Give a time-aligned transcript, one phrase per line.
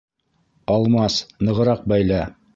[0.77, 1.19] Алмас,
[1.49, 2.25] нығыраҡ бәйлә!